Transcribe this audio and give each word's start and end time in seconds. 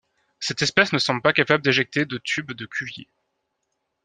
Cette 0.39 0.63
espèce 0.63 0.93
ne 0.93 0.97
semble 0.97 1.21
pas 1.21 1.31
capable 1.31 1.63
d'éjecter 1.63 2.07
de 2.07 2.17
tubes 2.17 2.53
de 2.53 2.65
Cuvier. 2.65 3.07